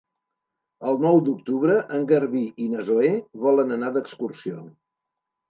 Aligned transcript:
El 0.91 0.95
nou 1.03 1.19
d'octubre 1.27 1.75
en 1.97 2.07
Garbí 2.13 2.41
i 2.65 2.71
na 2.73 2.87
Zoè 2.89 3.13
volen 3.45 3.77
anar 3.79 3.93
d'excursió. 4.01 4.67